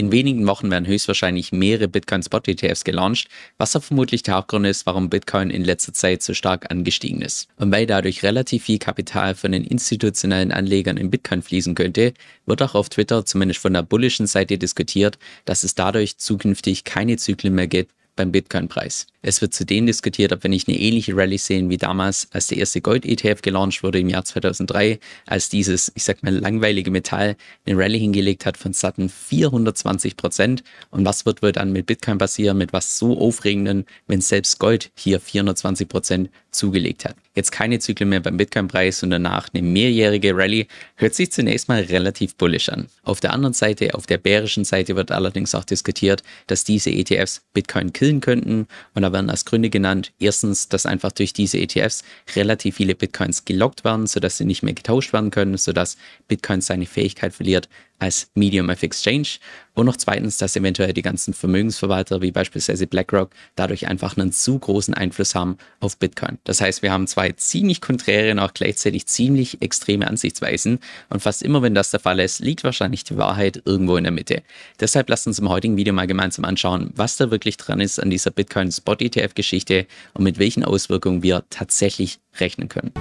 In 0.00 0.12
wenigen 0.12 0.46
Wochen 0.46 0.70
werden 0.70 0.86
höchstwahrscheinlich 0.86 1.50
mehrere 1.50 1.88
Bitcoin-Spot-ETFs 1.88 2.84
gelauncht, 2.84 3.26
was 3.56 3.74
auch 3.74 3.82
vermutlich 3.82 4.22
der 4.22 4.34
Hauptgrund 4.34 4.64
ist, 4.64 4.86
warum 4.86 5.10
Bitcoin 5.10 5.50
in 5.50 5.64
letzter 5.64 5.92
Zeit 5.92 6.22
so 6.22 6.34
stark 6.34 6.70
angestiegen 6.70 7.20
ist. 7.20 7.48
Und 7.56 7.72
weil 7.72 7.84
dadurch 7.84 8.22
relativ 8.22 8.62
viel 8.62 8.78
Kapital 8.78 9.34
von 9.34 9.50
den 9.50 9.64
institutionellen 9.64 10.52
Anlegern 10.52 10.98
in 10.98 11.10
Bitcoin 11.10 11.42
fließen 11.42 11.74
könnte, 11.74 12.14
wird 12.46 12.62
auch 12.62 12.76
auf 12.76 12.90
Twitter 12.90 13.24
zumindest 13.24 13.60
von 13.60 13.72
der 13.72 13.82
bullischen 13.82 14.28
Seite 14.28 14.56
diskutiert, 14.56 15.18
dass 15.44 15.64
es 15.64 15.74
dadurch 15.74 16.16
zukünftig 16.16 16.84
keine 16.84 17.16
Zyklen 17.16 17.56
mehr 17.56 17.66
gibt 17.66 17.97
beim 18.18 18.32
Bitcoin-Preis. 18.32 19.06
Es 19.22 19.40
wird 19.40 19.54
zudem 19.54 19.86
diskutiert, 19.86 20.32
ob 20.32 20.42
wir 20.42 20.50
nicht 20.50 20.68
eine 20.68 20.78
ähnliche 20.78 21.16
Rallye 21.16 21.38
sehen 21.38 21.70
wie 21.70 21.76
damals, 21.76 22.28
als 22.32 22.48
der 22.48 22.58
erste 22.58 22.80
Gold-ETF 22.80 23.42
gelauncht 23.42 23.82
wurde 23.82 24.00
im 24.00 24.08
Jahr 24.08 24.24
2003, 24.24 24.98
als 25.26 25.48
dieses, 25.48 25.90
ich 25.94 26.04
sag 26.04 26.22
mal, 26.22 26.34
langweilige 26.34 26.90
Metall 26.90 27.36
eine 27.64 27.78
Rallye 27.78 27.98
hingelegt 27.98 28.44
hat 28.44 28.56
von 28.56 28.72
satten 28.72 29.08
420 29.08 30.16
Prozent. 30.16 30.62
Und 30.90 31.04
was 31.04 31.24
wird 31.24 31.42
wohl 31.42 31.52
dann 31.52 31.72
mit 31.72 31.86
Bitcoin 31.86 32.18
passieren, 32.18 32.58
mit 32.58 32.72
was 32.72 32.98
so 32.98 33.18
aufregenden, 33.18 33.86
wenn 34.06 34.20
selbst 34.20 34.58
Gold 34.58 34.90
hier 34.96 35.20
420 35.20 35.88
Prozent 35.88 36.30
zugelegt 36.50 37.04
hat. 37.04 37.16
Jetzt 37.38 37.52
keine 37.52 37.78
Zyklen 37.78 38.08
mehr 38.08 38.18
beim 38.18 38.36
Bitcoin-Preis 38.36 39.04
und 39.04 39.10
danach 39.10 39.48
eine 39.54 39.62
mehrjährige 39.62 40.36
Rallye 40.36 40.66
hört 40.96 41.14
sich 41.14 41.30
zunächst 41.30 41.68
mal 41.68 41.82
relativ 41.82 42.34
bullish 42.34 42.68
an. 42.68 42.88
Auf 43.04 43.20
der 43.20 43.32
anderen 43.32 43.52
Seite, 43.52 43.94
auf 43.94 44.06
der 44.06 44.18
bärischen 44.18 44.64
Seite 44.64 44.96
wird 44.96 45.12
allerdings 45.12 45.54
auch 45.54 45.62
diskutiert, 45.62 46.24
dass 46.48 46.64
diese 46.64 46.90
ETFs 46.90 47.42
Bitcoin 47.54 47.92
killen 47.92 48.20
könnten 48.20 48.66
und 48.94 49.02
da 49.02 49.12
werden 49.12 49.30
als 49.30 49.44
Gründe 49.44 49.70
genannt, 49.70 50.12
erstens, 50.18 50.68
dass 50.68 50.84
einfach 50.84 51.12
durch 51.12 51.32
diese 51.32 51.58
ETFs 51.58 52.02
relativ 52.34 52.74
viele 52.74 52.96
Bitcoins 52.96 53.44
gelockt 53.44 53.84
werden, 53.84 54.08
sodass 54.08 54.38
sie 54.38 54.44
nicht 54.44 54.64
mehr 54.64 54.74
getauscht 54.74 55.12
werden 55.12 55.30
können, 55.30 55.56
sodass 55.58 55.96
Bitcoin 56.26 56.60
seine 56.60 56.86
Fähigkeit 56.86 57.32
verliert, 57.32 57.68
als 57.98 58.30
Medium 58.34 58.68
of 58.70 58.82
Exchange 58.82 59.28
und 59.74 59.86
noch 59.86 59.96
zweitens, 59.96 60.38
dass 60.38 60.56
eventuell 60.56 60.92
die 60.92 61.02
ganzen 61.02 61.34
Vermögensverwalter 61.34 62.20
wie 62.20 62.32
beispielsweise 62.32 62.86
BlackRock 62.86 63.30
dadurch 63.54 63.86
einfach 63.86 64.16
einen 64.16 64.32
zu 64.32 64.58
großen 64.58 64.92
Einfluss 64.94 65.34
haben 65.34 65.56
auf 65.80 65.98
Bitcoin. 65.98 66.38
Das 66.44 66.60
heißt, 66.60 66.82
wir 66.82 66.90
haben 66.92 67.06
zwei 67.06 67.30
ziemlich 67.32 67.80
konträre 67.80 68.32
und 68.32 68.40
auch 68.40 68.54
gleichzeitig 68.54 69.06
ziemlich 69.06 69.62
extreme 69.62 70.08
Ansichtsweisen 70.08 70.80
und 71.10 71.20
fast 71.20 71.42
immer, 71.42 71.62
wenn 71.62 71.74
das 71.74 71.90
der 71.90 72.00
Fall 72.00 72.18
ist, 72.20 72.40
liegt 72.40 72.64
wahrscheinlich 72.64 73.04
die 73.04 73.16
Wahrheit 73.16 73.62
irgendwo 73.64 73.96
in 73.96 74.04
der 74.04 74.12
Mitte. 74.12 74.42
Deshalb 74.80 75.08
lasst 75.08 75.26
uns 75.26 75.38
im 75.38 75.48
heutigen 75.48 75.76
Video 75.76 75.92
mal 75.92 76.06
gemeinsam 76.06 76.44
anschauen, 76.44 76.90
was 76.96 77.16
da 77.16 77.30
wirklich 77.30 77.56
dran 77.56 77.80
ist 77.80 78.00
an 78.00 78.10
dieser 78.10 78.30
Bitcoin 78.30 78.72
Spot 78.72 78.96
ETF 78.98 79.34
Geschichte 79.34 79.86
und 80.14 80.24
mit 80.24 80.38
welchen 80.38 80.64
Auswirkungen 80.64 81.22
wir 81.22 81.44
tatsächlich 81.50 82.18
rechnen 82.40 82.68
können. 82.68 82.92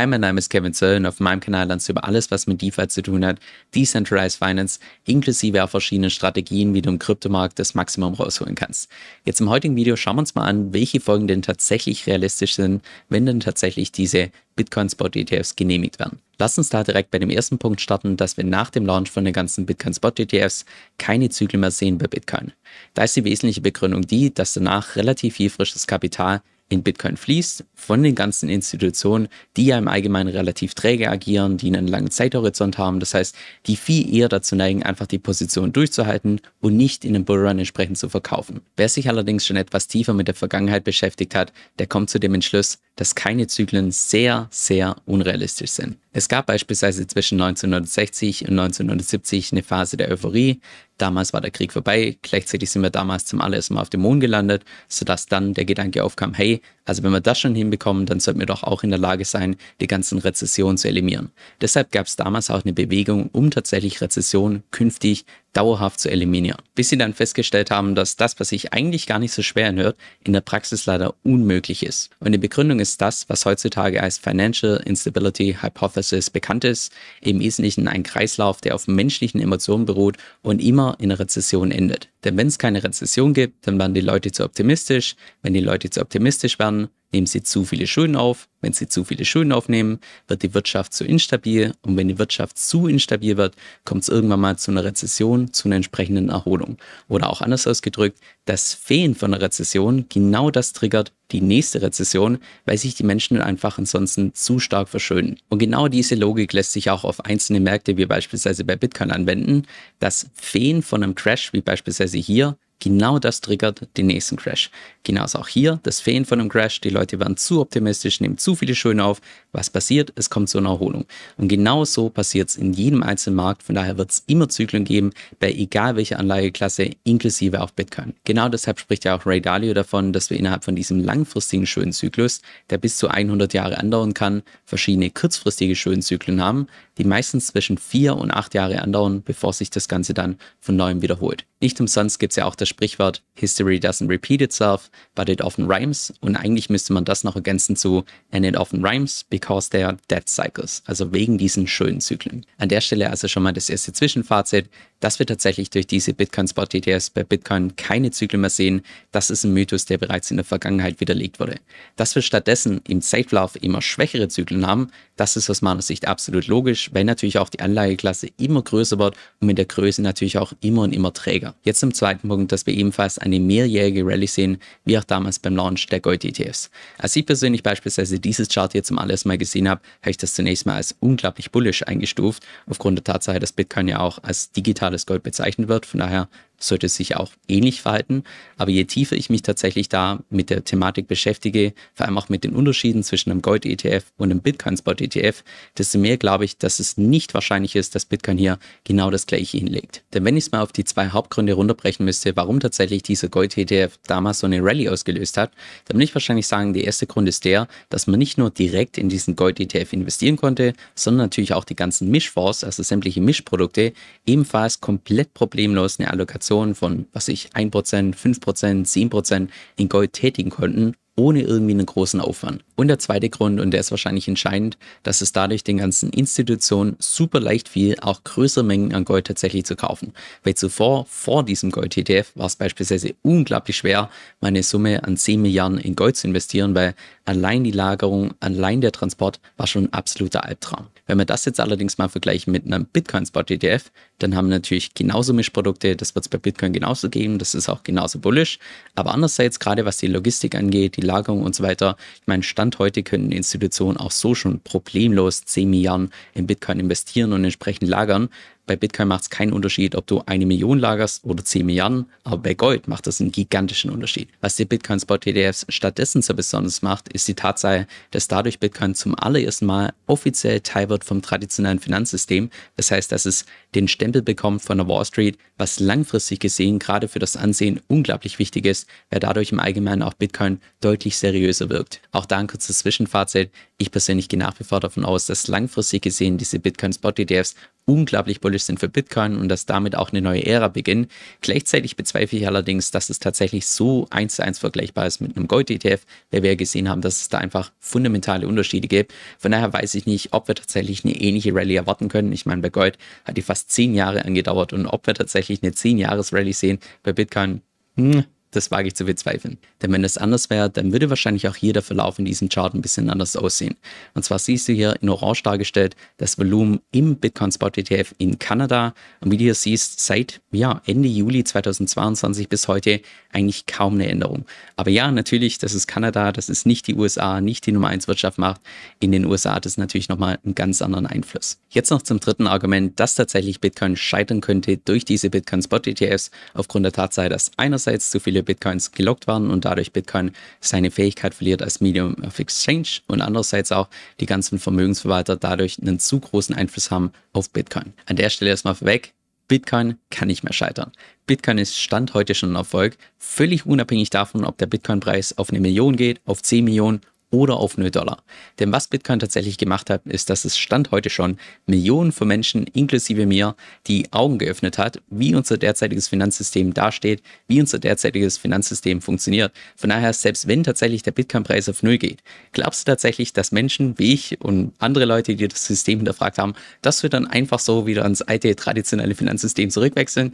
Hi, 0.00 0.06
mein 0.06 0.22
Name 0.22 0.38
ist 0.38 0.48
Kevin 0.48 0.72
Zöll 0.72 0.96
und 0.96 1.04
auf 1.04 1.20
meinem 1.20 1.40
Kanal 1.40 1.66
lernst 1.66 1.86
du 1.86 1.92
über 1.92 2.04
alles, 2.04 2.30
was 2.30 2.46
mit 2.46 2.62
DeFi 2.62 2.88
zu 2.88 3.02
tun 3.02 3.22
hat, 3.22 3.38
Decentralized 3.74 4.38
Finance, 4.38 4.80
inklusive 5.04 5.62
auch 5.62 5.68
verschiedene 5.68 6.08
Strategien, 6.08 6.72
wie 6.72 6.80
du 6.80 6.88
im 6.88 6.98
Kryptomarkt 6.98 7.58
das 7.58 7.74
Maximum 7.74 8.14
rausholen 8.14 8.54
kannst. 8.54 8.90
Jetzt 9.26 9.42
im 9.42 9.50
heutigen 9.50 9.76
Video 9.76 9.96
schauen 9.96 10.16
wir 10.16 10.20
uns 10.20 10.34
mal 10.34 10.46
an, 10.46 10.72
welche 10.72 11.00
Folgen 11.00 11.28
denn 11.28 11.42
tatsächlich 11.42 12.06
realistisch 12.06 12.54
sind, 12.54 12.82
wenn 13.10 13.26
denn 13.26 13.40
tatsächlich 13.40 13.92
diese 13.92 14.30
Bitcoin-Spot-ETFs 14.56 15.54
genehmigt 15.56 15.98
werden. 15.98 16.18
Lass 16.38 16.56
uns 16.56 16.70
da 16.70 16.82
direkt 16.82 17.10
bei 17.10 17.18
dem 17.18 17.28
ersten 17.28 17.58
Punkt 17.58 17.82
starten, 17.82 18.16
dass 18.16 18.38
wir 18.38 18.44
nach 18.44 18.70
dem 18.70 18.86
Launch 18.86 19.10
von 19.10 19.26
den 19.26 19.34
ganzen 19.34 19.66
Bitcoin-Spot-ETFs 19.66 20.64
keine 20.96 21.28
Zyklen 21.28 21.60
mehr 21.60 21.72
sehen 21.72 21.98
bei 21.98 22.06
Bitcoin. 22.06 22.52
Da 22.94 23.04
ist 23.04 23.16
die 23.16 23.24
wesentliche 23.24 23.60
Begründung 23.60 24.06
die, 24.06 24.32
dass 24.32 24.54
danach 24.54 24.96
relativ 24.96 25.34
viel 25.34 25.50
frisches 25.50 25.86
Kapital 25.86 26.40
in 26.70 26.82
Bitcoin 26.82 27.16
fließt, 27.16 27.64
von 27.74 28.02
den 28.02 28.14
ganzen 28.14 28.48
Institutionen, 28.48 29.28
die 29.56 29.66
ja 29.66 29.76
im 29.76 29.88
Allgemeinen 29.88 30.28
relativ 30.30 30.74
träge 30.74 31.10
agieren, 31.10 31.56
die 31.56 31.66
einen 31.66 31.88
langen 31.88 32.10
Zeithorizont 32.10 32.78
haben. 32.78 33.00
Das 33.00 33.12
heißt, 33.12 33.34
die 33.66 33.76
viel 33.76 34.14
eher 34.14 34.28
dazu 34.28 34.56
neigen, 34.56 34.82
einfach 34.82 35.06
die 35.06 35.18
Position 35.18 35.72
durchzuhalten 35.72 36.40
und 36.60 36.76
nicht 36.76 37.04
in 37.04 37.12
den 37.12 37.24
Bullrun 37.24 37.58
entsprechend 37.58 37.98
zu 37.98 38.08
verkaufen. 38.08 38.60
Wer 38.76 38.88
sich 38.88 39.08
allerdings 39.08 39.44
schon 39.44 39.56
etwas 39.56 39.88
tiefer 39.88 40.14
mit 40.14 40.28
der 40.28 40.34
Vergangenheit 40.34 40.84
beschäftigt 40.84 41.34
hat, 41.34 41.52
der 41.78 41.88
kommt 41.88 42.08
zu 42.08 42.20
dem 42.20 42.34
Entschluss, 42.34 42.78
dass 43.00 43.14
keine 43.14 43.46
Zyklen 43.46 43.92
sehr, 43.92 44.46
sehr 44.50 44.94
unrealistisch 45.06 45.70
sind. 45.70 45.96
Es 46.12 46.28
gab 46.28 46.44
beispielsweise 46.44 47.06
zwischen 47.06 47.40
1960 47.40 48.42
und 48.42 48.58
1970 48.58 49.52
eine 49.52 49.62
Phase 49.62 49.96
der 49.96 50.10
Euphorie. 50.10 50.60
Damals 50.98 51.32
war 51.32 51.40
der 51.40 51.50
Krieg 51.50 51.72
vorbei, 51.72 52.18
gleichzeitig 52.20 52.70
sind 52.70 52.82
wir 52.82 52.90
damals 52.90 53.24
zum 53.24 53.40
allerersten 53.40 53.72
Mal 53.72 53.80
auf 53.80 53.88
dem 53.88 54.02
Mond 54.02 54.20
gelandet, 54.20 54.64
sodass 54.86 55.24
dann 55.24 55.54
der 55.54 55.64
Gedanke 55.64 56.04
aufkam, 56.04 56.34
hey, 56.34 56.60
also 56.84 57.02
wenn 57.02 57.12
wir 57.12 57.22
das 57.22 57.40
schon 57.40 57.54
hinbekommen, 57.54 58.04
dann 58.04 58.20
sollten 58.20 58.40
wir 58.40 58.46
doch 58.46 58.64
auch 58.64 58.82
in 58.82 58.90
der 58.90 58.98
Lage 58.98 59.24
sein, 59.24 59.56
die 59.80 59.86
ganzen 59.86 60.18
Rezessionen 60.18 60.76
zu 60.76 60.88
eliminieren. 60.88 61.30
Deshalb 61.62 61.92
gab 61.92 62.06
es 62.06 62.16
damals 62.16 62.50
auch 62.50 62.64
eine 62.64 62.74
Bewegung, 62.74 63.30
um 63.32 63.50
tatsächlich 63.50 64.02
Rezessionen 64.02 64.62
künftig 64.72 65.24
dauerhaft 65.52 66.00
zu 66.00 66.10
eliminieren. 66.10 66.58
Bis 66.74 66.88
sie 66.88 66.98
dann 66.98 67.14
festgestellt 67.14 67.70
haben, 67.70 67.94
dass 67.94 68.16
das, 68.16 68.38
was 68.38 68.50
sich 68.50 68.72
eigentlich 68.72 69.06
gar 69.06 69.18
nicht 69.18 69.32
so 69.32 69.42
schwer 69.42 69.68
anhört, 69.68 69.96
in 70.24 70.32
der 70.32 70.40
Praxis 70.40 70.86
leider 70.86 71.14
unmöglich 71.22 71.84
ist. 71.84 72.10
Und 72.20 72.32
die 72.32 72.38
Begründung 72.38 72.80
ist 72.80 73.00
das, 73.00 73.28
was 73.28 73.44
heutzutage 73.44 74.02
als 74.02 74.18
Financial 74.18 74.76
Instability 74.84 75.58
Hypothesis 75.60 76.30
bekannt 76.30 76.64
ist, 76.64 76.92
im 77.20 77.40
Wesentlichen 77.40 77.88
ein 77.88 78.02
Kreislauf, 78.02 78.60
der 78.60 78.74
auf 78.74 78.86
menschlichen 78.86 79.40
Emotionen 79.40 79.86
beruht 79.86 80.16
und 80.42 80.62
immer 80.62 80.96
in 81.00 81.10
Rezession 81.10 81.70
endet. 81.70 82.08
Denn 82.24 82.36
wenn 82.36 82.46
es 82.46 82.58
keine 82.58 82.82
Rezession 82.82 83.34
gibt, 83.34 83.66
dann 83.66 83.78
werden 83.78 83.94
die 83.94 84.00
Leute 84.00 84.30
zu 84.30 84.44
optimistisch. 84.44 85.16
Wenn 85.42 85.54
die 85.54 85.60
Leute 85.60 85.90
zu 85.90 86.00
optimistisch 86.00 86.58
werden, 86.58 86.88
nehmen 87.12 87.26
sie 87.26 87.42
zu 87.42 87.64
viele 87.64 87.86
Schulden 87.86 88.16
auf. 88.16 88.48
Wenn 88.60 88.72
sie 88.72 88.88
zu 88.88 89.04
viele 89.04 89.24
Schulden 89.24 89.52
aufnehmen, 89.52 90.00
wird 90.28 90.42
die 90.42 90.54
Wirtschaft 90.54 90.92
zu 90.92 91.04
instabil. 91.04 91.74
Und 91.82 91.96
wenn 91.96 92.08
die 92.08 92.18
Wirtschaft 92.18 92.58
zu 92.58 92.86
instabil 92.86 93.36
wird, 93.36 93.56
kommt 93.84 94.02
es 94.02 94.08
irgendwann 94.08 94.40
mal 94.40 94.58
zu 94.58 94.70
einer 94.70 94.84
Rezession, 94.84 95.52
zu 95.52 95.68
einer 95.68 95.76
entsprechenden 95.76 96.28
Erholung. 96.28 96.76
Oder 97.08 97.30
auch 97.30 97.40
anders 97.40 97.66
ausgedrückt, 97.66 98.18
das 98.44 98.74
Fehlen 98.74 99.14
von 99.14 99.32
einer 99.32 99.42
Rezession 99.42 100.06
genau 100.08 100.50
das 100.50 100.72
triggert 100.72 101.12
die 101.32 101.40
nächste 101.40 101.82
Rezession, 101.82 102.38
weil 102.64 102.78
sich 102.78 102.94
die 102.94 103.04
Menschen 103.04 103.40
einfach 103.40 103.78
ansonsten 103.78 104.34
zu 104.34 104.58
stark 104.58 104.88
verschulden. 104.88 105.38
Und 105.48 105.58
genau 105.58 105.88
diese 105.88 106.14
Logik 106.14 106.52
lässt 106.52 106.72
sich 106.72 106.90
auch 106.90 107.04
auf 107.04 107.24
einzelne 107.24 107.60
Märkte 107.60 107.96
wie 107.96 108.06
beispielsweise 108.06 108.64
bei 108.64 108.76
Bitcoin 108.76 109.10
anwenden. 109.10 109.62
Das 109.98 110.30
Fehlen 110.34 110.82
von 110.82 111.02
einem 111.02 111.14
Crash 111.14 111.52
wie 111.52 111.60
beispielsweise 111.60 112.18
hier 112.18 112.56
Genau 112.80 113.18
das 113.18 113.40
triggert 113.40 113.86
den 113.96 114.06
nächsten 114.06 114.36
Crash. 114.36 114.70
Genauso 115.04 115.38
auch 115.38 115.48
hier 115.48 115.80
das 115.82 116.00
Fehlen 116.00 116.24
von 116.24 116.40
einem 116.40 116.48
Crash. 116.48 116.80
Die 116.80 116.88
Leute 116.88 117.20
werden 117.20 117.36
zu 117.36 117.60
optimistisch, 117.60 118.20
nehmen 118.20 118.38
zu 118.38 118.54
viele 118.54 118.74
Schulden 118.74 119.00
auf. 119.00 119.20
Was 119.52 119.68
passiert? 119.70 120.12
Es 120.16 120.30
kommt 120.30 120.48
zu 120.48 120.58
einer 120.58 120.70
Erholung. 120.70 121.04
Und 121.36 121.48
genau 121.48 121.84
so 121.84 122.08
passiert 122.08 122.48
es 122.48 122.56
in 122.56 122.72
jedem 122.72 123.02
einzelnen 123.02 123.36
Markt. 123.36 123.62
Von 123.62 123.74
daher 123.74 123.98
wird 123.98 124.10
es 124.10 124.24
immer 124.26 124.48
Zyklen 124.48 124.84
geben, 124.84 125.12
bei 125.38 125.52
egal 125.52 125.96
welcher 125.96 126.18
Anlageklasse, 126.18 126.90
inklusive 127.04 127.60
auch 127.60 127.70
Bitcoin. 127.70 128.14
Genau 128.24 128.48
deshalb 128.48 128.80
spricht 128.80 129.04
ja 129.04 129.16
auch 129.16 129.26
Ray 129.26 129.40
Dalio 129.40 129.74
davon, 129.74 130.12
dass 130.12 130.30
wir 130.30 130.38
innerhalb 130.38 130.64
von 130.64 130.74
diesem 130.74 131.00
langfristigen 131.00 131.66
Schuldenzyklus, 131.66 132.40
der 132.70 132.78
bis 132.78 132.96
zu 132.96 133.08
100 133.08 133.52
Jahre 133.52 133.78
andauern 133.78 134.14
kann, 134.14 134.42
verschiedene 134.64 135.10
kurzfristige 135.10 135.76
Schuldenzyklen 135.76 136.42
haben, 136.42 136.66
die 136.96 137.04
meistens 137.04 137.48
zwischen 137.48 137.78
vier 137.78 138.16
und 138.16 138.30
acht 138.30 138.54
Jahre 138.54 138.80
andauern, 138.82 139.22
bevor 139.22 139.52
sich 139.52 139.70
das 139.70 139.88
Ganze 139.88 140.14
dann 140.14 140.36
von 140.60 140.76
neuem 140.76 141.02
wiederholt. 141.02 141.44
Nicht 141.60 141.78
umsonst 141.78 142.18
gibt 142.18 142.32
es 142.32 142.36
ja 142.36 142.46
auch 142.46 142.54
das 142.54 142.69
Sprichwort 142.70 143.22
History 143.34 143.78
doesn't 143.78 144.08
repeat 144.08 144.40
itself, 144.40 144.90
but 145.14 145.28
it 145.28 145.42
often 145.42 145.66
rhymes. 145.66 146.12
Und 146.20 146.36
eigentlich 146.36 146.70
müsste 146.70 146.92
man 146.92 147.04
das 147.04 147.24
noch 147.24 147.36
ergänzen 147.36 147.76
zu 147.76 148.04
And 148.30 148.46
it 148.46 148.56
often 148.56 148.84
rhymes 148.84 149.24
because 149.28 149.70
they 149.70 149.82
are 149.82 149.96
dead 150.08 150.28
cycles, 150.28 150.82
also 150.86 151.12
wegen 151.12 151.36
diesen 151.36 151.66
schönen 151.66 152.00
Zyklen. 152.00 152.46
An 152.58 152.68
der 152.68 152.80
Stelle 152.80 153.10
also 153.10 153.28
schon 153.28 153.42
mal 153.42 153.52
das 153.52 153.68
erste 153.68 153.92
Zwischenfazit 153.92 154.68
dass 155.00 155.18
wir 155.18 155.26
tatsächlich 155.26 155.70
durch 155.70 155.86
diese 155.86 156.12
Bitcoin-Spot-ETFs 156.12 157.10
bei 157.10 157.24
Bitcoin 157.24 157.74
keine 157.76 158.10
Zyklen 158.10 158.42
mehr 158.42 158.50
sehen, 158.50 158.82
das 159.12 159.30
ist 159.30 159.44
ein 159.44 159.52
Mythos, 159.52 159.86
der 159.86 159.98
bereits 159.98 160.30
in 160.30 160.36
der 160.36 160.44
Vergangenheit 160.44 161.00
widerlegt 161.00 161.40
wurde. 161.40 161.56
Dass 161.96 162.14
wir 162.14 162.22
stattdessen 162.22 162.80
im 162.86 163.00
Zeitlauf 163.00 163.60
immer 163.62 163.82
schwächere 163.82 164.28
Zyklen 164.28 164.66
haben, 164.66 164.90
das 165.16 165.36
ist 165.36 165.50
aus 165.50 165.62
meiner 165.62 165.82
Sicht 165.82 166.06
absolut 166.06 166.46
logisch, 166.46 166.90
weil 166.92 167.04
natürlich 167.04 167.38
auch 167.38 167.48
die 167.48 167.60
Anlageklasse 167.60 168.28
immer 168.38 168.62
größer 168.62 168.98
wird 168.98 169.16
und 169.40 169.46
mit 169.46 169.58
der 169.58 169.66
Größe 169.66 170.02
natürlich 170.02 170.38
auch 170.38 170.52
immer 170.60 170.82
und 170.82 170.94
immer 170.94 171.12
träger. 171.12 171.54
Jetzt 171.64 171.80
zum 171.80 171.92
zweiten 171.92 172.28
Punkt, 172.28 172.52
dass 172.52 172.66
wir 172.66 172.74
ebenfalls 172.74 173.18
eine 173.18 173.40
mehrjährige 173.40 174.04
Rallye 174.04 174.26
sehen, 174.26 174.58
wie 174.84 174.98
auch 174.98 175.04
damals 175.04 175.38
beim 175.38 175.56
Launch 175.56 175.86
der 175.86 176.00
Gold-ETFs. 176.00 176.70
Als 176.98 177.16
ich 177.16 177.26
persönlich 177.26 177.62
beispielsweise 177.62 178.18
dieses 178.18 178.48
Chart 178.48 178.72
hier 178.72 178.82
zum 178.82 178.98
allerersten 178.98 179.28
Mal 179.28 179.38
gesehen 179.38 179.68
habe, 179.68 179.80
habe 180.02 180.10
ich 180.10 180.16
das 180.16 180.34
zunächst 180.34 180.66
mal 180.66 180.76
als 180.76 180.94
unglaublich 181.00 181.50
bullish 181.50 181.86
eingestuft, 181.86 182.42
aufgrund 182.66 182.98
der 182.98 183.04
Tatsache, 183.04 183.38
dass 183.38 183.52
Bitcoin 183.52 183.88
ja 183.88 184.00
auch 184.00 184.22
als 184.22 184.52
digital 184.52 184.89
digitales 184.90 185.06
Gold 185.06 185.22
bezeichnet 185.22 185.68
wird. 185.68 185.86
Von 185.86 186.00
daher 186.00 186.28
sollte 186.62 186.88
sich 186.88 187.16
auch 187.16 187.32
ähnlich 187.48 187.82
verhalten. 187.82 188.24
Aber 188.56 188.70
je 188.70 188.84
tiefer 188.84 189.16
ich 189.16 189.30
mich 189.30 189.42
tatsächlich 189.42 189.88
da 189.88 190.20
mit 190.30 190.50
der 190.50 190.64
Thematik 190.64 191.08
beschäftige, 191.08 191.72
vor 191.94 192.06
allem 192.06 192.18
auch 192.18 192.28
mit 192.28 192.44
den 192.44 192.54
Unterschieden 192.54 193.02
zwischen 193.02 193.30
einem 193.30 193.42
Gold-ETF 193.42 194.04
und 194.18 194.30
einem 194.30 194.40
Bitcoin-Spot-ETF, 194.40 195.42
desto 195.76 195.98
mehr 195.98 196.18
glaube 196.18 196.44
ich, 196.44 196.58
dass 196.58 196.78
es 196.78 196.96
nicht 196.96 197.34
wahrscheinlich 197.34 197.74
ist, 197.74 197.94
dass 197.94 198.04
Bitcoin 198.04 198.38
hier 198.38 198.58
genau 198.84 199.10
das 199.10 199.26
gleiche 199.26 199.58
hinlegt. 199.58 200.02
Denn 200.12 200.24
wenn 200.24 200.36
ich 200.36 200.44
es 200.44 200.52
mal 200.52 200.62
auf 200.62 200.72
die 200.72 200.84
zwei 200.84 201.08
Hauptgründe 201.08 201.54
runterbrechen 201.54 202.04
müsste, 202.04 202.36
warum 202.36 202.60
tatsächlich 202.60 203.02
dieser 203.02 203.28
Gold-ETF 203.28 203.98
damals 204.06 204.40
so 204.40 204.46
eine 204.46 204.62
Rallye 204.62 204.90
ausgelöst 204.90 205.36
hat, 205.36 205.52
dann 205.86 205.96
würde 205.96 206.04
ich 206.04 206.14
wahrscheinlich 206.14 206.46
sagen, 206.46 206.74
der 206.74 206.84
erste 206.84 207.06
Grund 207.06 207.28
ist 207.28 207.44
der, 207.44 207.66
dass 207.88 208.06
man 208.06 208.18
nicht 208.18 208.38
nur 208.38 208.50
direkt 208.50 208.98
in 208.98 209.08
diesen 209.08 209.34
Gold-ETF 209.34 209.92
investieren 209.94 210.36
konnte, 210.36 210.74
sondern 210.94 211.26
natürlich 211.26 211.54
auch 211.54 211.64
die 211.64 211.76
ganzen 211.76 212.10
Mischfonds, 212.10 212.64
also 212.64 212.82
sämtliche 212.82 213.20
Mischprodukte, 213.20 213.92
ebenfalls 214.26 214.80
komplett 214.80 215.32
problemlos 215.34 215.98
eine 215.98 216.10
Allokation 216.10 216.49
von, 216.74 217.06
was 217.12 217.28
ich, 217.28 217.50
1%, 217.54 217.70
5%, 217.70 218.86
10% 218.86 219.48
in 219.76 219.88
Gold 219.88 220.12
tätigen 220.12 220.50
konnten 220.50 220.94
ohne 221.20 221.42
irgendwie 221.42 221.72
einen 221.72 221.84
großen 221.84 222.18
Aufwand. 222.18 222.64
Und 222.76 222.88
der 222.88 222.98
zweite 222.98 223.28
Grund, 223.28 223.60
und 223.60 223.72
der 223.72 223.80
ist 223.80 223.90
wahrscheinlich 223.90 224.26
entscheidend, 224.26 224.78
dass 225.02 225.20
es 225.20 225.32
dadurch 225.32 225.62
den 225.62 225.76
ganzen 225.76 226.08
Institutionen 226.10 226.96
super 226.98 227.40
leicht 227.40 227.68
fiel, 227.68 227.96
auch 228.00 228.24
größere 228.24 228.64
Mengen 228.64 228.94
an 228.94 229.04
Gold 229.04 229.26
tatsächlich 229.26 229.66
zu 229.66 229.76
kaufen. 229.76 230.14
Weil 230.44 230.54
zuvor, 230.54 231.04
vor 231.04 231.44
diesem 231.44 231.72
Gold-ETF, 231.72 232.32
war 232.36 232.46
es 232.46 232.56
beispielsweise 232.56 233.14
unglaublich 233.20 233.76
schwer, 233.76 234.08
meine 234.40 234.62
Summe 234.62 235.04
an 235.04 235.18
10 235.18 235.42
Milliarden 235.42 235.76
in 235.76 235.94
Gold 235.94 236.16
zu 236.16 236.26
investieren, 236.26 236.74
weil 236.74 236.94
allein 237.26 237.64
die 237.64 237.70
Lagerung, 237.70 238.32
allein 238.40 238.80
der 238.80 238.92
Transport 238.92 239.40
war 239.58 239.66
schon 239.66 239.84
ein 239.84 239.92
absoluter 239.92 240.44
Albtraum. 240.44 240.86
Wenn 241.06 241.18
wir 241.18 241.24
das 241.26 241.44
jetzt 241.44 241.60
allerdings 241.60 241.98
mal 241.98 242.08
vergleichen 242.08 242.52
mit 242.52 242.64
einem 242.64 242.86
Bitcoin-Spot-ETF, 242.86 243.90
dann 244.20 244.34
haben 244.34 244.48
wir 244.48 244.56
natürlich 244.56 244.94
genauso 244.94 245.34
Mischprodukte, 245.34 245.96
das 245.96 246.14
wird 246.14 246.24
es 246.24 246.28
bei 246.28 246.38
Bitcoin 246.38 246.72
genauso 246.72 247.10
geben, 247.10 247.38
das 247.38 247.54
ist 247.54 247.68
auch 247.68 247.82
genauso 247.82 248.20
bullish. 248.20 248.58
Aber 248.94 249.12
andererseits, 249.12 249.58
gerade 249.58 249.84
was 249.84 249.98
die 249.98 250.06
Logistik 250.06 250.54
angeht, 250.54 250.96
die 250.96 251.02
Lagerung 251.10 251.42
und 251.42 251.54
so 251.54 251.62
weiter, 251.62 251.96
ich 252.20 252.26
meine, 252.26 252.42
Stand 252.42 252.78
heute 252.78 253.02
können 253.02 253.32
Institutionen 253.32 253.96
auch 253.96 254.10
so 254.10 254.34
schon 254.34 254.60
problemlos 254.60 255.44
10 255.44 255.68
Milliarden 255.68 256.10
in 256.34 256.46
Bitcoin 256.46 256.80
investieren 256.80 257.32
und 257.32 257.44
entsprechend 257.44 257.88
lagern. 257.88 258.28
Bei 258.70 258.76
Bitcoin 258.76 259.08
macht 259.08 259.22
es 259.22 259.30
keinen 259.30 259.52
Unterschied, 259.52 259.96
ob 259.96 260.06
du 260.06 260.22
eine 260.26 260.46
Million 260.46 260.78
lagerst 260.78 261.24
oder 261.24 261.44
10 261.44 261.66
Milliarden, 261.66 262.06
aber 262.22 262.36
bei 262.36 262.54
Gold 262.54 262.86
macht 262.86 263.08
das 263.08 263.20
einen 263.20 263.32
gigantischen 263.32 263.90
Unterschied. 263.90 264.28
Was 264.42 264.54
die 264.54 264.64
Bitcoin 264.64 265.00
Spot 265.00 265.16
ETFs 265.16 265.66
stattdessen 265.68 266.22
so 266.22 266.34
besonders 266.34 266.80
macht, 266.80 267.12
ist 267.12 267.26
die 267.26 267.34
Tatsache, 267.34 267.88
dass 268.12 268.28
dadurch 268.28 268.60
Bitcoin 268.60 268.94
zum 268.94 269.16
allerersten 269.18 269.66
Mal 269.66 269.92
offiziell 270.06 270.60
Teil 270.60 270.88
wird 270.88 271.02
vom 271.02 271.20
traditionellen 271.20 271.80
Finanzsystem. 271.80 272.48
Das 272.76 272.92
heißt, 272.92 273.10
dass 273.10 273.26
es 273.26 273.44
den 273.74 273.88
Stempel 273.88 274.22
bekommt 274.22 274.62
von 274.62 274.78
der 274.78 274.86
Wall 274.86 275.04
Street, 275.04 275.36
was 275.58 275.80
langfristig 275.80 276.38
gesehen 276.38 276.78
gerade 276.78 277.08
für 277.08 277.18
das 277.18 277.36
Ansehen 277.36 277.80
unglaublich 277.88 278.38
wichtig 278.38 278.66
ist, 278.66 278.86
weil 279.10 279.18
dadurch 279.18 279.50
im 279.50 279.58
Allgemeinen 279.58 280.02
auch 280.02 280.14
Bitcoin 280.14 280.60
deutlich 280.80 281.18
seriöser 281.18 281.70
wirkt. 281.70 282.00
Auch 282.12 282.24
da 282.24 282.38
ein 282.38 282.46
kurzes 282.46 282.78
Zwischenfazit. 282.78 283.50
Ich 283.78 283.90
persönlich 283.90 284.28
gehe 284.28 284.38
nach 284.38 284.60
wie 284.60 284.64
vor 284.64 284.78
davon 284.78 285.04
aus, 285.04 285.26
dass 285.26 285.48
langfristig 285.48 286.02
gesehen 286.02 286.38
diese 286.38 286.60
Bitcoin 286.60 286.92
Spot 286.92 287.10
ETFs 287.16 287.56
unglaublich 287.90 288.40
bullish 288.40 288.62
sind 288.62 288.78
für 288.78 288.88
Bitcoin 288.88 289.36
und 289.36 289.48
dass 289.48 289.66
damit 289.66 289.96
auch 289.96 290.10
eine 290.10 290.22
neue 290.22 290.46
Ära 290.46 290.68
beginnt. 290.68 291.10
Gleichzeitig 291.40 291.96
bezweifle 291.96 292.38
ich 292.38 292.46
allerdings, 292.46 292.92
dass 292.92 293.10
es 293.10 293.18
tatsächlich 293.18 293.66
so 293.66 294.06
eins 294.10 294.36
zu 294.36 294.44
eins 294.44 294.60
vergleichbar 294.60 295.06
ist 295.06 295.20
mit 295.20 295.36
einem 295.36 295.48
Gold-ETF, 295.48 296.06
weil 296.30 296.42
wir 296.42 296.50
ja 296.50 296.56
gesehen 296.56 296.88
haben, 296.88 297.00
dass 297.00 297.20
es 297.20 297.28
da 297.28 297.38
einfach 297.38 297.72
fundamentale 297.80 298.46
Unterschiede 298.46 298.86
gibt. 298.86 299.12
Von 299.38 299.50
daher 299.50 299.72
weiß 299.72 299.96
ich 299.96 300.06
nicht, 300.06 300.32
ob 300.32 300.46
wir 300.46 300.54
tatsächlich 300.54 301.04
eine 301.04 301.20
ähnliche 301.20 301.52
Rallye 301.52 301.76
erwarten 301.76 302.08
können. 302.08 302.32
Ich 302.32 302.46
meine, 302.46 302.62
bei 302.62 302.70
Gold 302.70 302.96
hat 303.24 303.36
die 303.36 303.42
fast 303.42 303.70
zehn 303.70 303.94
Jahre 303.94 304.24
angedauert 304.24 304.72
und 304.72 304.86
ob 304.86 305.08
wir 305.08 305.14
tatsächlich 305.14 305.62
eine 305.62 305.72
zehn 305.72 305.98
Jahres 305.98 306.32
Rallye 306.32 306.52
sehen 306.52 306.78
bei 307.02 307.12
Bitcoin, 307.12 307.62
hm, 307.96 308.24
das 308.50 308.70
wage 308.70 308.88
ich 308.88 308.94
zu 308.94 309.04
bezweifeln. 309.04 309.58
Denn 309.82 309.92
wenn 309.92 310.04
es 310.04 310.18
anders 310.18 310.50
wäre, 310.50 310.70
dann 310.70 310.92
würde 310.92 311.10
wahrscheinlich 311.10 311.48
auch 311.48 311.56
hier 311.56 311.72
der 311.72 311.82
Verlauf 311.82 312.18
in 312.18 312.24
diesem 312.24 312.48
Chart 312.48 312.74
ein 312.74 312.82
bisschen 312.82 313.10
anders 313.10 313.36
aussehen. 313.36 313.76
Und 314.14 314.24
zwar 314.24 314.38
siehst 314.38 314.68
du 314.68 314.72
hier 314.72 314.96
in 315.00 315.08
Orange 315.08 315.42
dargestellt 315.42 315.96
das 316.16 316.38
Volumen 316.38 316.80
im 316.90 317.16
Bitcoin 317.16 317.52
Spot 317.52 317.68
ETF 317.68 318.14
in 318.18 318.38
Kanada. 318.38 318.94
Und 319.20 319.30
wie 319.30 319.36
du 319.36 319.44
hier 319.44 319.54
siehst, 319.54 320.00
seit 320.00 320.40
ja, 320.50 320.82
Ende 320.86 321.08
Juli 321.08 321.44
2022 321.44 322.48
bis 322.48 322.68
heute 322.68 323.00
eigentlich 323.32 323.66
kaum 323.66 323.94
eine 323.94 324.08
Änderung. 324.08 324.44
Aber 324.76 324.90
ja, 324.90 325.10
natürlich, 325.10 325.58
das 325.58 325.74
ist 325.74 325.86
Kanada, 325.86 326.32
das 326.32 326.48
ist 326.48 326.66
nicht 326.66 326.86
die 326.86 326.94
USA, 326.94 327.40
nicht 327.40 327.66
die 327.66 327.72
Nummer 327.72 327.88
1 327.88 328.08
Wirtschaftsmacht. 328.08 328.60
In 328.98 329.12
den 329.12 329.24
USA 329.24 329.54
hat 329.54 329.66
es 329.66 329.76
natürlich 329.76 330.08
nochmal 330.08 330.38
einen 330.44 330.54
ganz 330.54 330.82
anderen 330.82 331.06
Einfluss. 331.06 331.58
Jetzt 331.68 331.90
noch 331.90 332.02
zum 332.02 332.18
dritten 332.18 332.46
Argument, 332.46 332.98
dass 332.98 333.14
tatsächlich 333.14 333.60
Bitcoin 333.60 333.96
scheitern 333.96 334.40
könnte 334.40 334.76
durch 334.78 335.04
diese 335.04 335.30
Bitcoin 335.30 335.62
Spot 335.62 335.76
ETFs 335.76 336.30
aufgrund 336.54 336.84
der 336.84 336.92
Tatsache, 336.92 337.28
dass 337.28 337.52
einerseits 337.56 338.10
zu 338.10 338.18
viele 338.18 338.39
viele 338.40 338.44
Bitcoins 338.44 338.92
gelockt 338.92 339.26
werden 339.26 339.50
und 339.50 339.64
dadurch 339.64 339.92
Bitcoin 339.92 340.32
seine 340.60 340.90
Fähigkeit 340.90 341.34
verliert 341.34 341.62
als 341.62 341.80
Medium 341.80 342.16
of 342.24 342.38
Exchange 342.38 343.00
und 343.06 343.20
andererseits 343.20 343.72
auch 343.72 343.88
die 344.18 344.26
ganzen 344.26 344.58
Vermögensverwalter 344.58 345.36
dadurch 345.36 345.78
einen 345.80 345.98
zu 345.98 346.20
großen 346.20 346.54
Einfluss 346.54 346.90
haben 346.90 347.12
auf 347.32 347.50
Bitcoin. 347.50 347.92
An 348.06 348.16
der 348.16 348.30
Stelle 348.30 348.50
erstmal 348.50 348.74
vorweg, 348.74 349.12
Bitcoin 349.48 349.96
kann 350.10 350.28
nicht 350.28 350.44
mehr 350.44 350.52
scheitern. 350.52 350.92
Bitcoin 351.26 351.58
ist 351.58 351.76
Stand 351.76 352.14
heute 352.14 352.34
schon 352.34 352.52
ein 352.52 352.56
Erfolg, 352.56 352.96
völlig 353.18 353.66
unabhängig 353.66 354.10
davon, 354.10 354.44
ob 354.44 354.58
der 354.58 354.66
Bitcoin-Preis 354.66 355.36
auf 355.38 355.50
eine 355.50 355.60
Million 355.60 355.96
geht, 355.96 356.20
auf 356.24 356.42
10 356.42 356.64
Millionen 356.64 357.00
oder 357.30 357.56
auf 357.56 357.78
0 357.78 357.90
Dollar. 357.90 358.22
Denn 358.58 358.72
was 358.72 358.88
Bitcoin 358.88 359.20
tatsächlich 359.20 359.56
gemacht 359.56 359.88
hat, 359.90 360.04
ist, 360.06 360.30
dass 360.30 360.44
es 360.44 360.58
Stand 360.58 360.90
heute 360.90 361.10
schon 361.10 361.38
Millionen 361.66 362.12
von 362.12 362.28
Menschen, 362.28 362.66
inklusive 362.66 363.26
mir, 363.26 363.54
die 363.86 364.12
Augen 364.12 364.38
geöffnet 364.38 364.78
hat, 364.78 365.00
wie 365.08 365.34
unser 365.34 365.56
derzeitiges 365.56 366.08
Finanzsystem 366.08 366.74
dasteht, 366.74 367.22
wie 367.46 367.60
unser 367.60 367.78
derzeitiges 367.78 368.38
Finanzsystem 368.38 369.00
funktioniert. 369.00 369.52
Von 369.76 369.90
daher, 369.90 370.12
selbst 370.12 370.48
wenn 370.48 370.64
tatsächlich 370.64 371.02
der 371.02 371.12
Bitcoin-Preis 371.12 371.68
auf 371.68 371.82
Null 371.82 371.98
geht, 371.98 372.22
glaubst 372.52 372.86
du 372.86 372.90
tatsächlich, 372.90 373.32
dass 373.32 373.52
Menschen 373.52 373.98
wie 373.98 374.14
ich 374.14 374.40
und 374.40 374.74
andere 374.78 375.04
Leute, 375.04 375.36
die 375.36 375.48
das 375.48 375.64
System 375.64 376.00
hinterfragt 376.00 376.38
haben, 376.38 376.54
dass 376.82 377.02
wir 377.02 377.10
dann 377.10 377.26
einfach 377.26 377.60
so 377.60 377.86
wieder 377.86 378.02
ans 378.02 378.22
alte 378.22 378.54
traditionelle 378.56 379.14
Finanzsystem 379.14 379.70
zurückwechseln? 379.70 380.32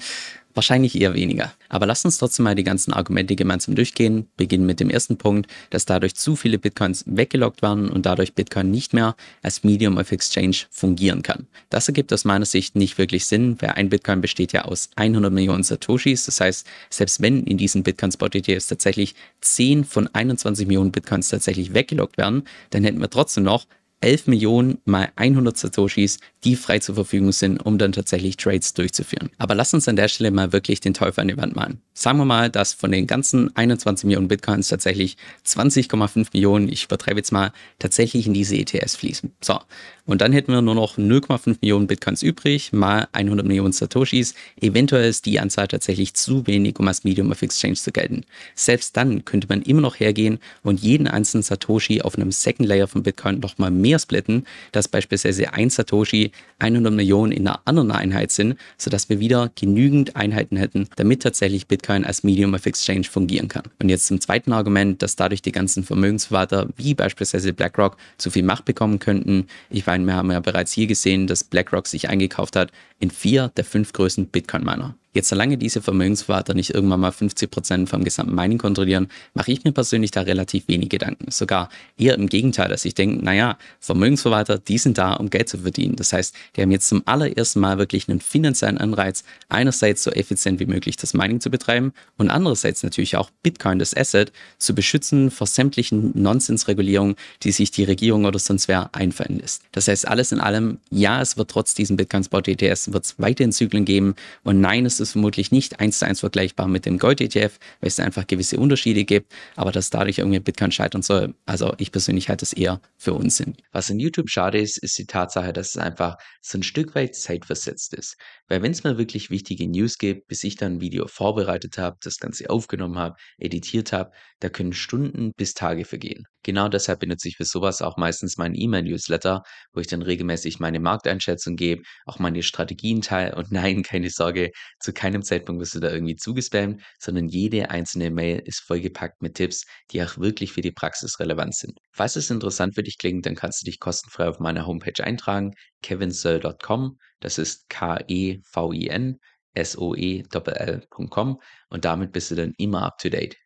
Wahrscheinlich 0.57 0.99
eher 0.99 1.13
weniger. 1.13 1.53
Aber 1.69 1.85
lasst 1.85 2.07
uns 2.07 2.17
trotzdem 2.17 2.45
mal 2.45 2.55
die 2.55 2.65
ganzen 2.65 2.95
Argumente 2.95 3.37
gemeinsam 3.37 3.75
durchgehen. 3.75 4.27
Beginnen 4.39 4.65
mit 4.65 4.81
dem 4.81 4.89
ersten 4.89 5.19
Punkt, 5.19 5.51
dass 5.69 5.85
dadurch 5.85 6.15
zu 6.15 6.35
viele 6.35 6.59
Bitcoins 6.59 7.05
weggelockt 7.07 7.61
werden 7.61 7.91
und 7.91 8.07
dadurch 8.07 8.33
Bitcoin 8.33 8.71
nicht 8.71 8.95
mehr 8.95 9.17
als 9.43 9.65
Medium 9.65 9.99
of 9.99 10.11
Exchange 10.13 10.57
fungieren 10.71 11.21
kann. 11.21 11.47
Das 11.69 11.89
ergibt 11.89 12.11
aus 12.11 12.25
meiner 12.25 12.47
Sicht 12.47 12.75
nicht 12.75 12.97
wirklich 12.97 13.27
Sinn, 13.27 13.59
weil 13.61 13.73
ein 13.73 13.91
Bitcoin 13.91 14.23
besteht 14.23 14.55
ja 14.55 14.65
aus 14.65 14.89
100 14.97 15.31
Millionen 15.31 15.63
Satoshis. 15.63 16.25
Das 16.25 16.41
heißt, 16.41 16.67
selbst 16.89 17.21
wenn 17.21 17.45
in 17.45 17.59
diesen 17.59 17.83
Bitcoin 17.83 18.13
Spot 18.13 18.29
ETFs 18.33 18.69
tatsächlich 18.69 19.15
10 19.43 19.85
von 19.85 20.09
21 20.11 20.67
Millionen 20.67 20.91
Bitcoins 20.91 21.29
tatsächlich 21.29 21.75
weggelockt 21.75 22.17
werden, 22.17 22.45
dann 22.71 22.83
hätten 22.83 23.03
wir 23.03 23.11
trotzdem 23.11 23.45
noch 23.45 23.67
11 24.01 24.27
Millionen 24.27 24.79
mal 24.85 25.11
100 25.17 25.57
Satoshis, 25.57 26.19
die 26.45 26.55
frei 26.55 26.79
zur 26.79 26.95
Verfügung 26.95 27.33
sind, 27.33 27.59
um 27.65 27.79
dann 27.79 27.93
tatsächlich 27.93 28.37
Trades 28.37 28.75
durchzuführen. 28.75 29.31
Aber 29.39 29.55
lass 29.55 29.75
uns 29.75 29.89
an 29.89 29.97
der 29.97 30.09
Stelle 30.09 30.31
mal 30.31 30.53
wirklich 30.53 30.81
den 30.81 30.95
Teufel 30.95 31.21
an 31.23 31.29
die 31.29 31.37
Wand 31.37 31.57
malen. 31.57 31.81
Sagen 31.95 32.19
wir 32.19 32.25
mal, 32.25 32.51
dass 32.51 32.75
von 32.75 32.93
den 32.93 33.07
ganzen 33.07 33.55
21 33.57 34.05
Millionen 34.05 34.29
Bitcoins 34.29 34.69
tatsächlich 34.69 35.17
20,5 35.47 36.29
Millionen, 36.33 36.69
ich 36.69 36.85
übertreibe 36.85 37.19
jetzt 37.19 37.33
mal, 37.33 37.53
tatsächlich 37.79 38.27
in 38.27 38.35
diese 38.35 38.57
ETS 38.57 38.97
fließen. 38.97 39.33
So, 39.41 39.59
und 40.07 40.21
dann 40.21 40.33
hätten 40.33 40.53
wir 40.53 40.63
nur 40.63 40.77
noch 40.77 40.97
0,5 40.97 41.57
Millionen 41.61 41.89
Bitcoins 41.89 42.23
übrig, 42.23 42.73
mal 42.73 43.09
100 43.13 43.45
Millionen 43.45 43.73
Satoshis. 43.73 44.35
Eventuell 44.61 45.09
ist 45.09 45.27
die 45.27 45.41
Anzahl 45.41 45.67
tatsächlich 45.67 46.15
zu 46.15 46.47
wenig, 46.47 46.79
um 46.79 46.87
als 46.87 47.03
Medium 47.03 47.33
of 47.33 47.43
Exchange 47.43 47.75
zu 47.75 47.91
gelten. 47.91 48.25
Selbst 48.55 48.97
dann 48.97 49.25
könnte 49.25 49.49
man 49.49 49.63
immer 49.63 49.81
noch 49.81 49.99
hergehen 49.99 50.39
und 50.63 50.81
jeden 50.81 51.09
einzelnen 51.09 51.43
Satoshi 51.43 52.03
auf 52.03 52.17
einem 52.17 52.31
Second 52.31 52.69
Layer 52.69 52.87
von 52.87 53.03
Bitcoin 53.03 53.41
nochmal 53.41 53.73
mehr 53.73 53.99
splitten, 53.99 54.47
dass 54.71 54.87
beispielsweise 54.87 55.53
ein 55.53 55.71
Satoshi 55.71 56.31
100 56.61 56.93
Millionen 56.93 57.33
in 57.33 57.49
einer 57.49 57.61
anderen 57.65 57.91
Einheit 57.91 58.31
sind, 58.31 58.57
sodass 58.79 59.09
wir 59.09 59.19
wieder 59.19 59.51
genügend 59.57 60.15
Einheiten 60.15 60.57
hätten, 60.57 60.89
damit 60.95 61.23
tatsächlich 61.23 61.67
Bitcoin 61.67 62.05
als 62.05 62.23
Medium 62.23 62.55
of 62.55 62.65
Exchange 62.65 63.05
fungieren 63.05 63.49
kann. 63.49 63.65
Und 63.83 63.89
jetzt 63.89 64.07
zum 64.07 64.21
zweiten 64.21 64.53
Argument, 64.53 65.03
dass 65.03 65.17
dadurch 65.17 65.43
die 65.43 65.53
ganzen 65.53 65.83
Vermögensverwalter 65.83 66.69
wie 66.77 66.95
beispielsweise 66.95 67.53
BlackRock 67.53 67.97
zu 68.19 68.31
viel 68.31 68.45
Macht 68.45 68.65
bekommen 68.65 69.01
könnten. 69.01 69.49
Ich 69.69 69.85
weiß 69.87 69.96
meine, 70.05 70.07
wir 70.07 70.15
haben 70.17 70.31
ja 70.31 70.41
bereits 70.41 70.73
hier 70.73 70.87
gesehen, 70.87 71.27
dass 71.27 71.45
BlackRock 71.45 71.87
sich 71.87 72.09
eingekauft 72.09 72.57
hat 72.57 72.73
in 72.99 73.11
vier 73.11 73.51
der 73.57 73.65
fünf 73.65 73.93
größten 73.93 74.29
Bitcoin-Miner. 74.29 74.97
Jetzt, 75.17 75.31
solange 75.31 75.57
diese 75.57 75.81
Vermögensverwalter 75.81 76.53
nicht 76.53 76.75
irgendwann 76.75 77.01
mal 77.01 77.11
50 77.11 77.51
Prozent 77.51 77.89
vom 77.89 78.05
gesamten 78.05 78.35
Mining 78.35 78.59
kontrollieren, 78.59 79.09
mache 79.33 79.51
ich 79.51 79.65
mir 79.65 79.73
persönlich 79.73 80.11
da 80.11 80.21
relativ 80.21 80.69
wenig 80.69 80.91
Gedanken. 80.91 81.31
Sogar 81.31 81.71
eher 81.97 82.17
im 82.17 82.29
Gegenteil, 82.29 82.69
dass 82.69 82.85
ich 82.85 82.95
denke, 82.95 83.25
naja, 83.25 83.57
Vermögensverwalter, 83.81 84.59
die 84.59 84.77
sind 84.77 84.99
da, 84.99 85.15
um 85.15 85.31
Geld 85.31 85.49
zu 85.49 85.57
verdienen. 85.57 85.97
Das 85.97 86.13
heißt, 86.13 86.35
die 86.55 86.61
haben 86.61 86.71
jetzt 86.71 86.89
zum 86.91 87.03
allerersten 87.07 87.61
Mal 87.61 87.79
wirklich 87.79 88.11
einen 88.11 88.21
finanziellen 88.21 88.77
Anreiz, 88.77 89.25
einerseits 89.49 90.05
so 90.05 90.11
effizient 90.11 90.61
wie 90.61 90.67
möglich 90.67 90.99
das 90.99 91.15
Mining 91.15 91.41
zu 91.41 91.49
betreiben 91.49 91.95
und 92.19 92.29
andererseits 92.29 92.83
natürlich 92.83 93.17
auch 93.17 93.31
Bitcoin, 93.43 93.79
das 93.79 93.97
Asset, 93.97 94.33
zu 94.59 94.75
beschützen 94.75 95.31
vor 95.31 95.47
sämtlichen 95.47 96.13
Nonsensregulierungen, 96.15 97.17
die 97.43 97.53
sich 97.53 97.71
die 97.71 97.85
Regierung 97.85 98.27
oder 98.27 98.39
sonst 98.39 98.69
wer 98.69 98.95
einfallen 98.95 99.39
lässt. 99.39 99.63
Das 99.73 99.89
heißt, 99.89 100.07
alles 100.07 100.33
in 100.33 100.41
allem, 100.41 100.77
ja, 100.91 101.23
es 101.23 101.39
wird 101.39 101.51
trotz 101.51 101.73
diesen 101.73 101.97
Bitcoin 101.97 102.23
Spot 102.23 102.43
ETS 102.45 102.93
wird 102.93 103.07
es 103.07 103.15
weiterhin 103.17 103.53
Zyklen 103.53 103.87
geben 103.87 104.15
und 104.45 104.61
nein, 104.61 104.85
es 104.85 105.01
ist 105.01 105.06
ist 105.07 105.13
vermutlich 105.13 105.53
nicht 105.53 105.81
eins 105.81 105.99
zu 105.99 106.07
eins 106.07 106.21
vergleichbar 106.21 106.69
mit 106.69 106.87
dem 106.87 106.99
Gold-ETF, 106.99 107.59
weil 107.81 107.89
es 107.89 108.01
einfach 108.01 108.27
gewisse 108.27 108.59
Unterschiede 108.59 109.05
gibt, 109.05 109.33
aber 109.55 109.73
dass 109.73 109.91
dadurch 109.91 110.19
irgendwie 110.19 110.41
Bitcoin 110.41 110.73
scheitern 110.73 111.03
soll, 111.03 111.35
also 111.47 111.75
ich 111.79 111.93
persönlich 111.93 112.29
halte 112.29 112.45
es 112.45 112.53
eher 112.53 112.81
für 112.97 113.15
Unsinn. 113.15 113.57
Was 113.73 113.91
in 113.91 114.01
YouTube 114.01 114.31
schade 114.31 114.59
ist, 114.59 114.79
ist 114.79 114.99
die 114.99 115.07
Tatsache, 115.07 115.53
dass 115.53 115.71
es 115.71 115.77
einfach 115.79 116.17
so 116.41 116.59
ein 116.59 116.63
Stück 116.63 116.95
weit 116.95 117.15
zeitversetzt 117.15 117.95
ist. 117.95 118.17
Weil 118.49 118.63
wenn 118.63 118.73
es 118.73 118.85
mal 118.85 118.99
wirklich 118.99 119.31
wichtige 119.31 119.69
News 119.69 119.99
gibt, 119.99 120.29
bis 120.29 120.45
ich 120.45 120.57
dann 120.57 120.75
ein 120.75 120.81
Video 120.81 121.07
vorbereitet 121.07 121.79
habe, 121.79 121.97
das 122.03 122.19
Ganze 122.19 122.51
aufgenommen 122.51 122.99
habe, 122.99 123.17
editiert 123.39 123.93
habe, 123.93 124.13
da 124.41 124.49
können 124.49 124.73
Stunden 124.73 125.33
bis 125.37 125.55
Tage 125.55 125.85
vergehen. 125.85 126.25
Genau 126.43 126.69
deshalb 126.69 127.01
benutze 127.01 127.27
ich 127.27 127.37
für 127.37 127.45
sowas 127.45 127.83
auch 127.83 127.97
meistens 127.97 128.37
meinen 128.37 128.55
E-Mail-Newsletter, 128.55 129.43
wo 129.73 129.81
ich 129.81 129.89
dann 129.89 130.03
regelmäßig 130.03 130.61
meine 130.61 130.79
Markteinschätzung 130.79 131.57
gebe, 131.57 131.83
auch 132.05 132.21
meine 132.21 132.45
Strategien 132.45 133.03
teile 133.03 133.35
und 133.35 133.51
nein, 133.51 133.83
keine 133.83 134.11
Sorge, 134.11 134.53
zu 134.79 134.93
keinem 134.97 135.23
Zeitpunkt 135.23 135.61
wirst 135.61 135.77
du 135.77 135.81
da 135.81 135.93
irgendwie 135.93 136.17
zugespammt, 136.17 136.83
sondern 136.99 137.29
jede 137.29 137.71
einzelne 137.71 138.11
Mail 138.11 138.41
ist 138.45 138.61
vollgepackt 138.61 139.23
mit 139.23 139.35
Tipps, 139.35 139.65
die 139.93 140.03
auch 140.03 140.19
wirklich 140.19 140.53
für 140.53 140.63
die 140.63 140.73
Praxis 140.73 141.21
relevant 141.21 141.55
sind. 141.55 141.79
Falls 141.93 142.17
es 142.17 142.31
interessant 142.31 142.75
für 142.75 142.83
dich 142.83 142.99
klingt, 142.99 143.27
dann 143.27 143.37
kannst 143.37 143.63
du 143.63 143.67
dich 143.67 143.79
kostenfrei 143.79 144.29
auf 144.29 144.41
meiner 144.41 144.67
Homepage 144.67 145.05
eintragen, 145.05 145.53
kevinsoe.com, 145.83 146.99
das 147.21 147.39
ist 147.39 147.69
K-E-V-I-N, 147.69 149.19
S-O-E-L-L.com 149.55 151.41
und 151.69 151.85
damit 151.85 152.13
bist 152.13 152.31
du 152.31 152.35
dann 152.35 152.53
immer 152.59 152.83
up 152.83 152.99
to 152.99 153.09
date. 153.09 153.37